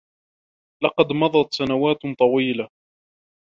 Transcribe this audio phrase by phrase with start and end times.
[0.83, 2.67] لقد مضت سنوات طويلة.